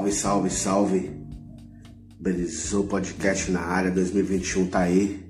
[0.00, 1.10] Salve, salve, salve.
[2.18, 5.28] Belezou Podcast na área 2021 tá aí,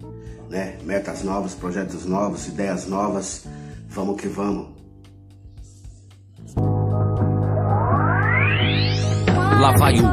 [0.48, 0.79] né?
[0.85, 3.46] Metas novas, projetos novos, ideias novas.
[3.89, 4.68] Vamos que vamos.
[9.61, 10.04] Lá vai o.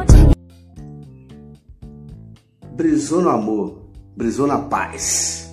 [2.74, 5.52] Brisou no amor, brisou na paz,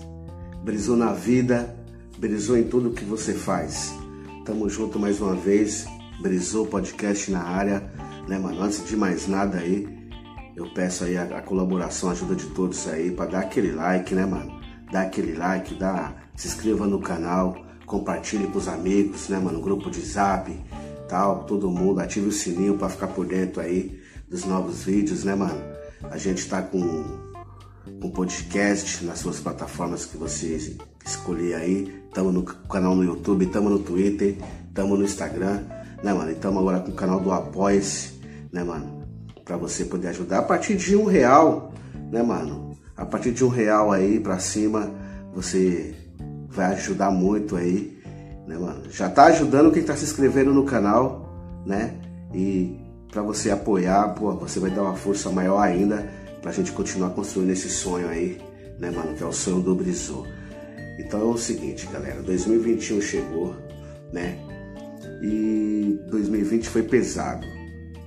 [0.63, 1.75] brisou na vida,
[2.17, 3.93] brisou em tudo que você faz.
[4.45, 5.85] Tamo junto mais uma vez.
[6.19, 7.83] Brisou Podcast na área,
[8.27, 8.61] né, mano?
[8.61, 9.87] Antes de mais nada aí,
[10.55, 14.13] eu peço aí a, a colaboração, a ajuda de todos aí para dar aquele like,
[14.15, 14.59] né, mano?
[14.91, 19.61] Dá aquele like, dá, se inscreva no canal, compartilhe com os amigos, né, mano?
[19.61, 20.51] Grupo de Zap,
[21.07, 25.35] tal, todo mundo, ative o sininho para ficar por dentro aí dos novos vídeos, né,
[25.35, 25.59] mano?
[26.03, 26.79] A gente tá com
[28.01, 32.03] um podcast nas suas plataformas que você escolher aí.
[32.13, 34.37] Tamo no canal no YouTube, tamo no Twitter,
[34.73, 35.63] tamo no Instagram,
[36.03, 36.31] né, mano?
[36.31, 38.14] E tamo agora com o canal do Apoia-se,
[38.55, 39.05] né, mano?
[39.43, 41.73] Pra você poder ajudar a partir de um real,
[42.09, 42.77] né, mano?
[42.95, 44.89] A partir de um real aí pra cima,
[45.33, 45.93] você
[46.49, 47.99] vai ajudar muito aí,
[48.47, 48.89] né, mano?
[48.89, 51.29] Já tá ajudando quem tá se inscrevendo no canal,
[51.65, 51.95] né?
[52.33, 52.79] E
[53.11, 56.09] para você apoiar, pô, você vai dar uma força maior ainda
[56.41, 58.41] pra gente continuar construindo esse sonho aí,
[58.79, 60.25] né, mano, que é o sonho do Brisou.
[60.97, 63.53] Então é o seguinte, galera, 2021 chegou,
[64.13, 64.37] né?
[65.21, 67.45] E 2020 foi pesado.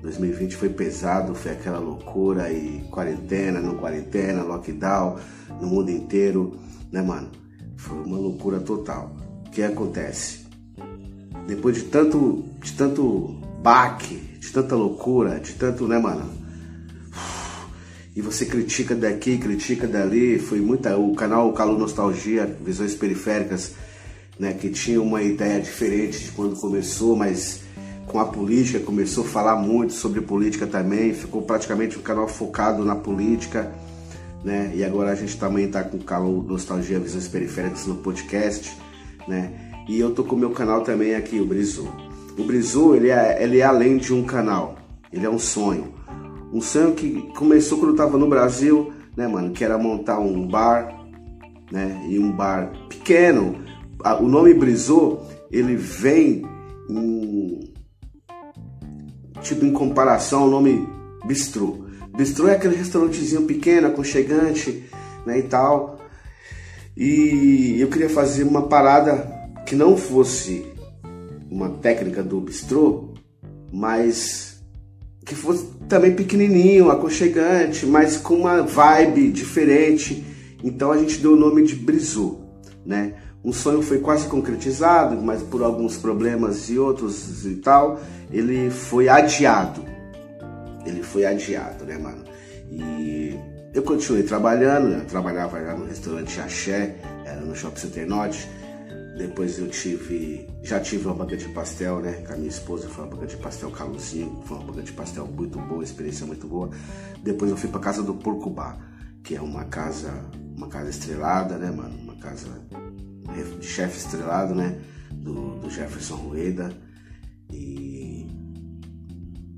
[0.02, 5.16] 2020 foi pesado, foi aquela loucura e quarentena, não quarentena, lockdown
[5.60, 6.58] no mundo inteiro,
[6.92, 7.30] né, mano?
[7.76, 9.16] Foi uma loucura total.
[9.46, 10.46] O que acontece?
[11.46, 16.30] Depois de tanto, de tanto baque, de tanta loucura, de tanto, né, mano?
[18.14, 20.38] E você critica daqui, critica dali.
[20.40, 20.96] Foi muita.
[20.96, 23.74] O canal Calo Nostalgia, Visões Periféricas,
[24.38, 24.52] né?
[24.52, 27.60] Que tinha uma ideia diferente de quando começou, mas
[28.08, 31.12] com a política começou a falar muito sobre política também.
[31.12, 33.70] Ficou praticamente um canal focado na política,
[34.42, 34.72] né?
[34.74, 38.76] E agora a gente também está com o Calo Nostalgia, Visões Periféricas no podcast,
[39.28, 39.52] né?
[39.88, 41.88] E eu tô com o meu canal também aqui, o Brizu.
[42.36, 44.76] O Brizu, ele é, ele é além de um canal,
[45.12, 45.92] ele é um sonho.
[46.52, 49.52] Um sonho que começou quando eu tava no Brasil, né, mano?
[49.52, 51.06] Que era montar um bar,
[51.70, 52.06] né?
[52.08, 53.56] E um bar pequeno.
[54.20, 56.42] O nome Brisou, ele vem
[56.88, 57.67] em,
[59.42, 60.88] tipo em comparação ao nome
[61.24, 61.86] Bistrô.
[62.16, 64.84] Bistrô é aquele restaurantezinho pequeno, aconchegante,
[65.24, 66.00] né, e tal.
[66.96, 69.30] E eu queria fazer uma parada
[69.64, 70.66] que não fosse
[71.50, 73.14] uma técnica do bistrô,
[73.72, 74.60] mas
[75.24, 80.24] que fosse também pequenininho, aconchegante, mas com uma vibe diferente.
[80.64, 82.42] Então a gente deu o nome de Brisou,
[82.84, 83.14] né?
[83.44, 88.00] Um sonho foi quase concretizado, mas por alguns problemas e outros e tal,
[88.30, 89.84] ele foi adiado.
[90.84, 92.24] Ele foi adiado, né, mano?
[92.70, 93.38] E
[93.72, 98.48] eu continuei trabalhando, eu trabalhava já no restaurante Axé, era no Shopping Center Norte.
[99.16, 102.12] Depois eu tive, já tive uma banca de pastel, né?
[102.26, 105.26] Com a minha esposa, foi uma banca de pastel Caluzinho, foi uma banca de pastel
[105.26, 106.70] muito boa, experiência muito boa.
[107.22, 108.78] Depois eu fui pra casa do Porco Bar,
[109.24, 110.12] que é uma casa,
[110.56, 111.96] uma casa estrelada, né, mano?
[111.98, 112.48] Uma casa
[113.42, 114.78] de chefe estrelado, né?
[115.12, 116.72] Do, do Jefferson Rueda.
[117.52, 118.26] E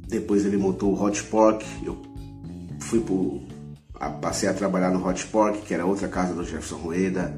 [0.08, 1.64] depois ele montou o Hot Pork.
[1.84, 2.00] Eu
[2.80, 3.40] fui pro.
[4.20, 7.36] Passei a trabalhar no Hot Pork, que era outra casa do Jefferson Rueda,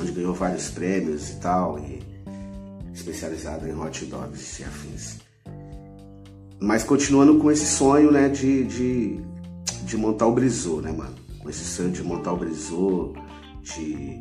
[0.00, 2.00] onde ganhou vários prêmios e tal, e
[2.94, 5.18] especializado em hot dogs e afins.
[6.60, 9.20] Mas continuando com esse sonho, né, de, de,
[9.84, 11.14] de montar o brisô, né, mano?
[11.40, 13.12] Com esse sonho de montar o brisô,
[13.60, 14.20] de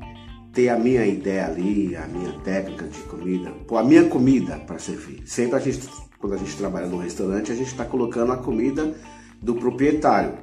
[0.53, 5.23] ter a minha ideia ali, a minha técnica de comida, a minha comida para servir.
[5.25, 8.93] Sempre a gente, quando a gente trabalha no restaurante, a gente está colocando a comida
[9.41, 10.37] do proprietário.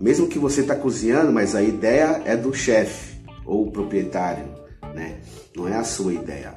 [0.00, 4.46] Mesmo que você está cozinhando, mas a ideia é do chefe ou proprietário,
[4.94, 5.20] né?
[5.54, 6.54] Não é a sua ideia.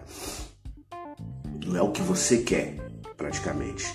[1.66, 2.78] Não é o que você quer,
[3.18, 3.86] praticamente.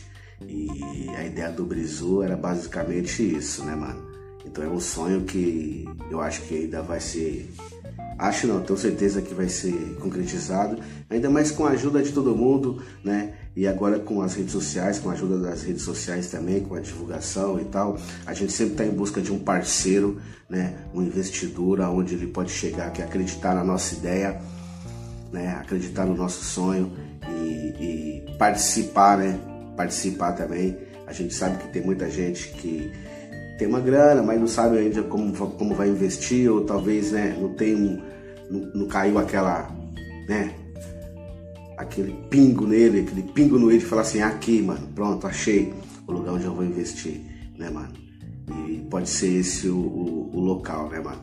[0.47, 4.13] E a ideia do Brizu era basicamente isso, né, mano?
[4.45, 7.51] Então é um sonho que eu acho que ainda vai ser.
[8.19, 10.79] Acho não, tenho certeza que vai ser concretizado,
[11.09, 13.35] ainda mais com a ajuda de todo mundo, né?
[13.55, 16.81] E agora com as redes sociais, com a ajuda das redes sociais também, com a
[16.81, 20.75] divulgação e tal, a gente sempre está em busca de um parceiro, né?
[20.95, 24.41] Um investidor aonde ele pode chegar, que acreditar na nossa ideia,
[25.33, 25.57] né?
[25.61, 26.93] Acreditar no nosso sonho
[27.29, 29.39] e, e participar, né?
[29.77, 30.79] Participar também.
[31.07, 32.91] A gente sabe que tem muita gente que
[33.63, 37.51] tem uma grana, mas não sabe ainda como, como vai investir, ou talvez né, não
[37.51, 38.03] tem
[38.51, 39.71] não, não caiu aquela,
[40.29, 40.53] né,
[41.79, 45.73] aquele pingo nele, aquele pingo no ele falar assim, aqui, mano, pronto, achei
[46.09, 47.21] o lugar onde eu vou investir.
[47.57, 47.93] né, mano?
[48.69, 51.21] E pode ser esse o, o, o local, né, mano?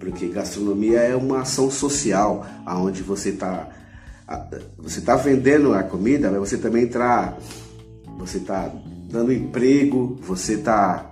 [0.00, 3.68] Porque gastronomia é uma ação social, aonde você tá
[4.76, 7.38] você tá vendendo a comida, mas você também tá
[8.18, 8.70] você tá
[9.08, 11.07] dando emprego, você tá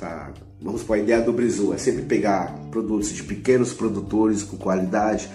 [0.00, 0.32] tá
[0.62, 5.28] vamos para a ideia do Brizu, é sempre pegar produtos de pequenos produtores com qualidade,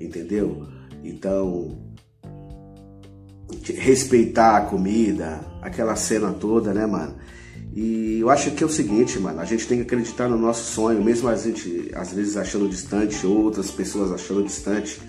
[0.00, 0.66] entendeu?
[1.04, 1.78] Então,
[3.76, 7.16] respeitar a comida, aquela cena toda, né, mano?
[7.74, 10.72] E eu acho que é o seguinte, mano, a gente tem que acreditar no nosso
[10.72, 15.00] sonho, mesmo a gente às vezes achando distante, outras pessoas achando distante,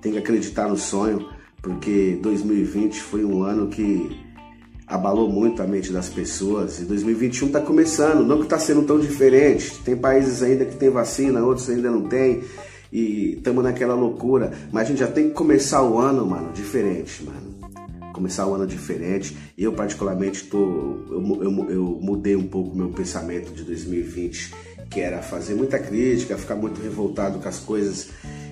[0.00, 1.28] tem que acreditar no sonho,
[1.62, 4.10] porque 2020 foi um ano que
[4.92, 9.00] abalou muito a mente das pessoas e 2021 está começando, não que está sendo tão
[9.00, 9.78] diferente.
[9.82, 12.42] Tem países ainda que tem vacina, outros ainda não tem
[12.92, 17.24] e estamos naquela loucura, mas a gente já tem que começar o ano, mano, diferente,
[17.24, 18.12] mano.
[18.12, 19.34] Começar o ano diferente.
[19.56, 24.52] Eu, particularmente, tô, eu, eu, eu mudei um pouco meu pensamento de 2020,
[24.90, 28.10] que era fazer muita crítica, ficar muito revoltado com as coisas.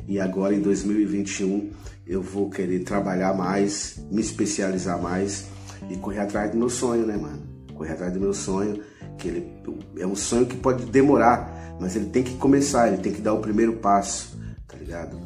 [0.09, 1.69] E agora em 2021
[2.07, 5.45] eu vou querer trabalhar mais, me especializar mais
[5.89, 7.43] e correr atrás do meu sonho, né, mano?
[7.75, 8.83] Correr atrás do meu sonho,
[9.19, 9.53] que ele
[9.99, 13.33] é um sonho que pode demorar, mas ele tem que começar, ele tem que dar
[13.33, 15.19] o primeiro passo, tá ligado?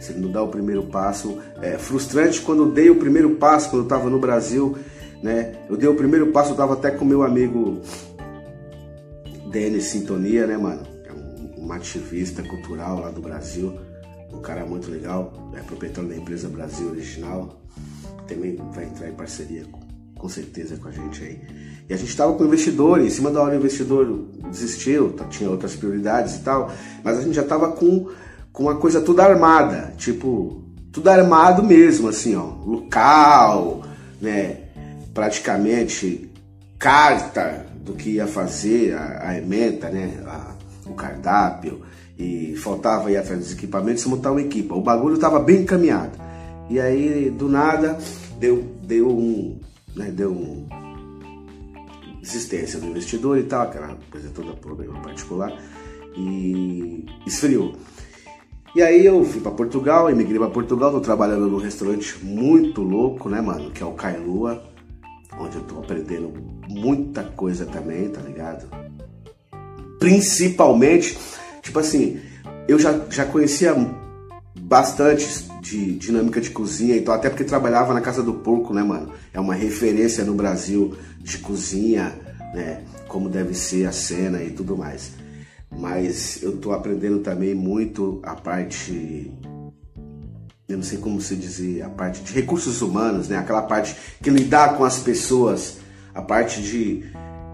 [0.00, 3.70] Se ele não dá o primeiro passo, é frustrante quando eu dei o primeiro passo,
[3.70, 4.76] quando eu tava no Brasil,
[5.22, 5.56] né?
[5.68, 7.80] Eu dei o primeiro passo, eu tava até com meu amigo
[9.50, 10.82] Denis Sintonia, né, mano?
[11.04, 13.74] É um ativista cultural lá do Brasil,
[14.32, 17.60] um cara muito legal, é proprietário da empresa Brasil Original,
[18.26, 19.86] também vai entrar em parceria com
[20.18, 21.40] com certeza com a gente aí.
[21.88, 25.24] E a gente estava com o investidor, em cima da hora o investidor desistiu, tá,
[25.26, 26.72] tinha outras prioridades e tal,
[27.04, 28.08] mas a gente já estava com,
[28.52, 33.84] com uma coisa toda armada, tipo, tudo armado mesmo, assim, ó, local,
[34.20, 34.56] né,
[35.14, 36.28] praticamente
[36.78, 40.54] carta do que ia fazer, a, a ementa, né, a,
[40.86, 41.82] o cardápio,
[42.18, 44.72] e faltava ir atrás dos equipamentos e montar uma equipe.
[44.72, 46.25] O bagulho estava bem encaminhado.
[46.68, 47.98] E aí, do nada,
[48.38, 49.60] deu, deu um,
[49.94, 50.66] né, deu um
[52.20, 55.52] desistência do investidor e tal, aquela coisa toda problema particular,
[56.16, 57.74] e esfriou.
[58.74, 63.28] E aí eu fui para Portugal, emigrei para Portugal, tô trabalhando num restaurante muito louco,
[63.28, 64.62] né, mano, que é o Kailua,
[65.38, 66.32] onde eu tô aprendendo
[66.68, 68.68] muita coisa também, tá ligado?
[69.98, 71.16] Principalmente,
[71.62, 72.20] tipo assim,
[72.68, 73.74] eu já, já conhecia
[74.66, 79.12] bastante de dinâmica de cozinha, então até porque trabalhava na Casa do Porco, né, mano?
[79.32, 82.12] É uma referência no Brasil de cozinha,
[82.52, 82.82] né?
[83.06, 85.12] Como deve ser a cena e tudo mais.
[85.70, 89.32] Mas eu tô aprendendo também muito a parte
[90.68, 93.36] eu não sei como se dizer, a parte de recursos humanos, né?
[93.36, 95.76] Aquela parte que lidar com as pessoas,
[96.12, 97.04] a parte de,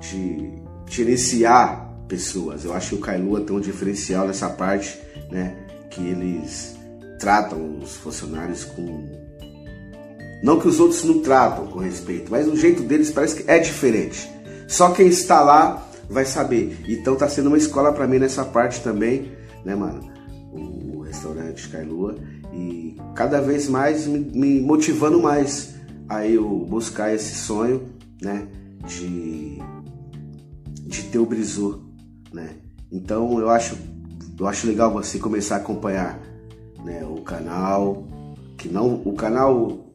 [0.01, 0.51] de
[0.89, 2.65] gerenciar pessoas.
[2.65, 4.99] Eu acho que o Kailua tem um diferencial nessa parte,
[5.31, 5.55] né?
[5.91, 6.81] Que eles
[7.23, 9.09] tratam os funcionários com.
[10.43, 13.61] Não que os outros não tratam com respeito, mas o jeito deles parece que é
[13.61, 14.29] diferente.
[14.67, 16.81] Só quem está lá vai saber.
[16.89, 19.31] Então tá sendo uma escola para mim nessa parte também,
[19.65, 20.13] né, mano?
[20.53, 22.17] O restaurante Kailua.
[22.53, 25.77] E cada vez mais me, me motivando mais
[26.09, 27.89] a eu buscar esse sonho,
[28.21, 28.49] né?
[28.85, 29.59] De,
[30.89, 31.85] de ter o brisu,
[32.33, 32.57] né?
[32.91, 33.79] Então eu acho,
[34.41, 36.32] eu acho legal você começar a acompanhar
[36.85, 38.05] né, o canal,
[38.59, 39.93] que não, o canal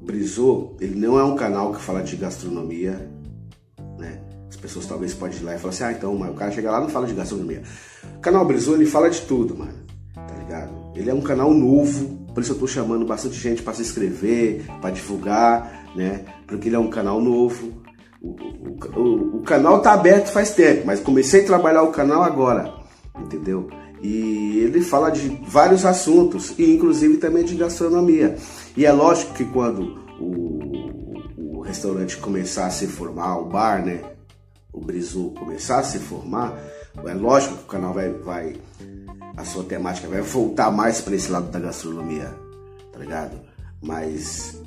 [0.00, 3.08] Brisou, ele não é um canal que fala de gastronomia,
[3.98, 4.20] né?
[4.48, 6.70] As pessoas talvez podem ir lá e falar assim, ah, então, mas o cara chega
[6.70, 7.62] lá e não fala de gastronomia.
[8.16, 9.74] O canal Brisou, ele fala de tudo, mano,
[10.14, 10.72] tá ligado?
[10.96, 14.64] Ele é um canal novo, por isso eu tô chamando bastante gente para se inscrever,
[14.80, 16.24] para divulgar, né?
[16.46, 17.72] Porque ele é um canal novo.
[18.22, 22.22] O, o, o, o canal tá aberto faz tempo, mas comecei a trabalhar o canal
[22.22, 22.72] agora,
[23.18, 23.68] entendeu?
[24.02, 28.36] E ele fala de vários assuntos, e inclusive também de gastronomia.
[28.76, 34.02] E é lógico que quando o, o restaurante começar a se formar, o bar, né?
[34.72, 36.56] O Brizu começar a se formar,
[37.04, 38.56] é lógico que o canal vai, vai
[39.36, 42.34] a sua temática vai voltar mais para esse lado da gastronomia,
[42.92, 43.40] tá ligado?
[43.82, 44.60] Mas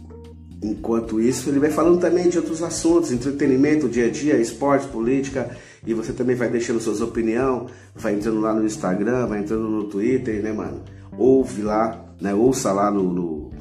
[0.62, 5.56] enquanto isso, ele vai falando também de outros assuntos, entretenimento, dia a dia, esporte, política
[5.86, 9.84] e você também vai deixando suas opiniões, vai entrando lá no Instagram, vai entrando no
[9.86, 10.82] Twitter, né, mano?
[11.18, 12.34] Ouve lá, né?
[12.34, 13.52] Ouça lá no, no,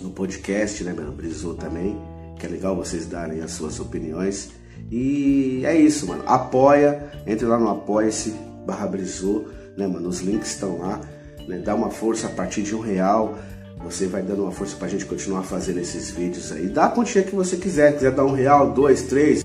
[0.00, 1.12] no podcast, né, mano?
[1.12, 2.00] Brisou também,
[2.38, 4.50] que é legal vocês darem as suas opiniões.
[4.90, 6.22] E é isso, mano.
[6.26, 8.34] Apoia, entre lá no apoia-se
[8.66, 10.08] barra Brisou, né, mano?
[10.08, 11.00] Os links estão lá,
[11.46, 11.58] né?
[11.58, 13.38] Dá uma força a partir de um real.
[13.84, 16.66] Você vai dando uma força pra gente continuar fazendo esses vídeos aí.
[16.68, 17.92] Dá a quantia que você quiser.
[17.92, 19.44] Quiser dar um real, dois, três,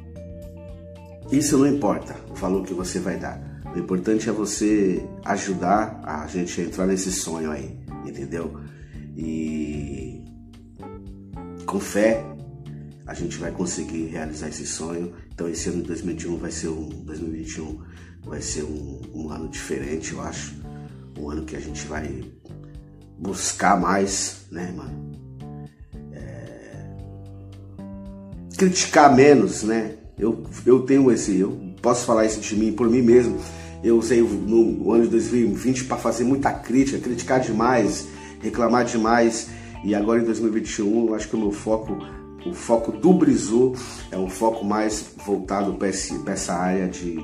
[1.32, 3.40] Isso não importa, o valor que você vai dar.
[3.74, 8.60] O importante é você ajudar a gente a entrar nesse sonho aí, entendeu?
[9.16, 10.26] E
[11.66, 12.26] com fé
[13.08, 15.14] a gente vai conseguir realizar esse sonho.
[15.34, 17.80] Então esse ano de 2021 vai ser um 2021
[18.26, 20.56] vai ser um, um ano diferente, eu acho.
[21.18, 22.24] Um ano que a gente vai
[23.18, 25.12] buscar mais, né, mano?
[26.14, 26.96] É...
[28.58, 29.98] Criticar menos, né?
[30.18, 33.40] Eu, eu tenho esse, eu posso falar isso de mim por mim mesmo.
[33.84, 38.08] Eu usei no ano de 2020 para fazer muita crítica, criticar demais,
[38.40, 39.50] reclamar demais.
[39.84, 41.98] E agora em 2021, eu acho que o meu foco,
[42.46, 43.74] o foco do Brizu
[44.12, 47.18] é um foco mais voltado para essa área de,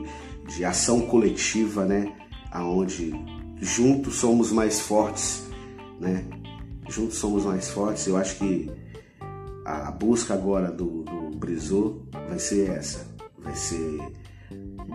[0.47, 2.11] de ação coletiva, né?
[2.51, 3.13] Aonde
[3.61, 5.43] juntos somos mais fortes,
[5.99, 6.25] né?
[6.89, 8.07] Juntos somos mais fortes.
[8.07, 8.71] Eu acho que
[9.67, 11.37] a busca agora do, do
[12.27, 13.05] vai ser essa,
[13.37, 13.99] vai ser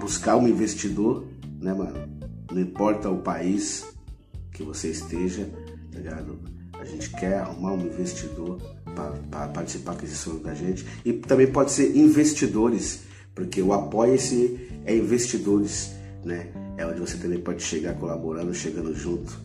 [0.00, 1.26] buscar um investidor
[1.62, 2.08] né, mano?
[2.50, 3.86] Não importa o país
[4.52, 5.48] que você esteja,
[5.90, 6.38] tá ligado?
[6.78, 8.60] A gente quer arrumar um investidor
[9.30, 10.84] para participar com esse sonho da gente.
[11.04, 15.92] E também pode ser investidores, porque o Apoia-se é investidores,
[16.24, 16.48] né?
[16.76, 19.38] É onde você também pode chegar colaborando, chegando junto.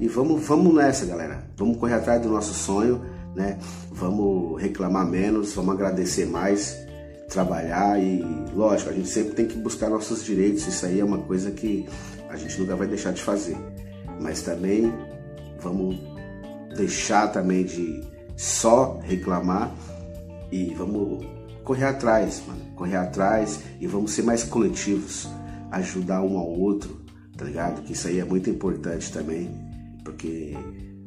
[0.00, 1.46] E vamos, vamos nessa, galera.
[1.56, 3.58] Vamos correr atrás do nosso sonho, né?
[3.90, 6.76] Vamos reclamar menos, vamos agradecer mais
[7.28, 8.22] trabalhar e,
[8.54, 11.86] lógico, a gente sempre tem que buscar nossos direitos, isso aí é uma coisa que
[12.28, 13.56] a gente nunca vai deixar de fazer.
[14.20, 14.92] Mas também
[15.60, 15.96] vamos
[16.76, 18.02] deixar também de
[18.36, 19.72] só reclamar
[20.50, 21.24] e vamos
[21.62, 25.28] correr atrás, mano, correr atrás e vamos ser mais coletivos,
[25.70, 27.00] ajudar um ao outro,
[27.36, 27.82] tá ligado?
[27.82, 29.50] Que isso aí é muito importante também,
[30.04, 30.56] porque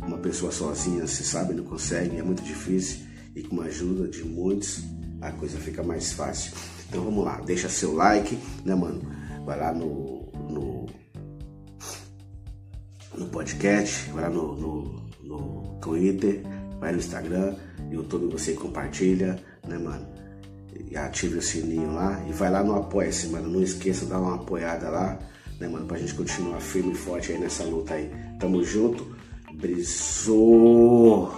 [0.05, 3.05] uma pessoa sozinha, se sabe, não consegue, é muito difícil
[3.35, 4.83] e com a ajuda de muitos
[5.21, 6.53] a coisa fica mais fácil.
[6.89, 9.01] Então vamos lá, deixa seu like, né, mano?
[9.45, 10.85] Vai lá no, no,
[13.17, 16.43] no podcast, vai lá no, no, no Twitter,
[16.79, 17.55] vai no Instagram,
[17.89, 20.05] YouTube você compartilha, né, mano?
[20.89, 23.49] E ative o sininho lá e vai lá no Apoia-se, mano.
[23.49, 25.19] Não esqueça de dar uma apoiada lá,
[25.59, 25.85] né, mano?
[25.85, 28.11] Pra gente continuar firme e forte aí nessa luta aí.
[28.39, 29.12] Tamo junto.
[29.61, 31.29] Brisou!